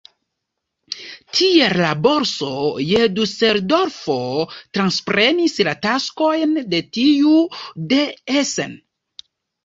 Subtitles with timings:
[1.39, 2.47] Tiel la borso
[2.85, 4.15] je Duseldorfo
[4.77, 7.35] transprenis la taskojn de tiu
[7.93, 8.01] de
[8.41, 8.75] Essen.